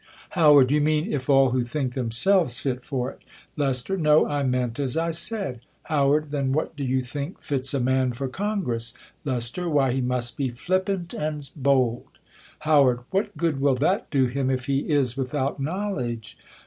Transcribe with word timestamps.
Hcw. 0.33 0.71
You 0.71 0.81
mean, 0.81 1.13
ii 1.13 1.19
all 1.27 1.51
who 1.51 1.63
think 1.63 1.93
themselves 1.93 2.59
fit 2.59 2.83
'for 2.83 3.11
it. 3.11 3.23
'Lest, 3.55 3.87
No; 3.87 4.25
I 4.25 4.41
meant 4.41 4.79
as 4.79 4.97
I 4.97 5.11
said. 5.11 5.61
j 5.61 5.67
How. 5.83 6.17
Then 6.21 6.51
what 6.53 6.75
do 6.75 6.83
you 6.83 7.01
think 7.03 7.43
fits 7.43 7.71
a 7.75 7.79
man 7.79 8.11
for 8.11 8.27
Con 8.27 8.63
gress? 8.63 8.95
Lest, 9.25 9.55
Why 9.59 9.91
he 9.91 10.01
must 10.01 10.37
be 10.37 10.49
f.^ppant 10.49 11.13
and 11.13 11.47
bold. 11.55 12.07
How, 12.61 12.83
Wiiat 13.13 13.29
g0od 13.37 13.59
will 13.59 13.75
that 13.75 14.09
do 14.09 14.25
him, 14.25 14.49
if 14.49 14.65
he 14.65 14.79
is 14.89 15.15
without 15.15 15.59
[knowledge 15.59 16.35